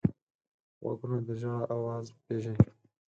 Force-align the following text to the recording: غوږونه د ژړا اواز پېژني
غوږونه 0.81 1.17
د 1.27 1.29
ژړا 1.39 1.57
اواز 1.75 2.05
پېژني 2.25 2.63